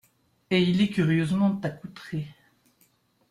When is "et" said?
0.49-0.63